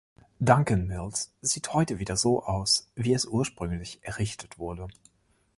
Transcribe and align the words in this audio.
Duncans 0.39 0.87
Mills 0.87 1.31
sieht 1.41 1.73
heute 1.73 1.99
wieder 1.99 2.17
so 2.17 2.41
aus, 2.41 2.89
wie 2.95 3.13
es 3.13 3.27
ursprünglich 3.27 3.99
errichtet 4.01 4.57
wurde. 4.57 4.87